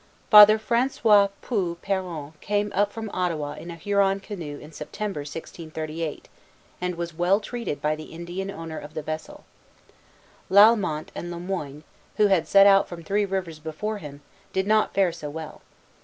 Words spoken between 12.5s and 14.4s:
out from Three Rivers before him,